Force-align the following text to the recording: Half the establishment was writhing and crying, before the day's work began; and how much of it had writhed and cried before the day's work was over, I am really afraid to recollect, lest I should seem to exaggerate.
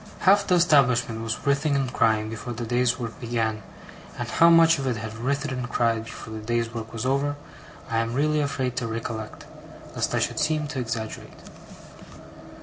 Half 0.21 0.47
the 0.47 0.55
establishment 0.55 1.21
was 1.21 1.45
writhing 1.45 1.75
and 1.75 1.93
crying, 1.93 2.27
before 2.27 2.53
the 2.53 2.65
day's 2.65 2.97
work 2.97 3.19
began; 3.19 3.61
and 4.17 4.27
how 4.27 4.49
much 4.49 4.79
of 4.79 4.87
it 4.87 4.97
had 4.97 5.15
writhed 5.19 5.51
and 5.51 5.69
cried 5.69 6.05
before 6.05 6.33
the 6.33 6.39
day's 6.39 6.73
work 6.73 6.91
was 6.91 7.05
over, 7.05 7.35
I 7.87 7.99
am 7.99 8.15
really 8.15 8.39
afraid 8.39 8.75
to 8.77 8.87
recollect, 8.87 9.45
lest 9.93 10.15
I 10.15 10.19
should 10.19 10.39
seem 10.39 10.65
to 10.69 10.79
exaggerate. 10.79 11.39